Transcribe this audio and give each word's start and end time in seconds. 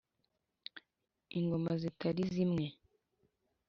ingoma 1.39 1.71
zitari 1.81 2.23
zimwe 2.33 2.65